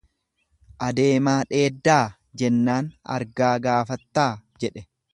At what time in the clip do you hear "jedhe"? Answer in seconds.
4.67-4.89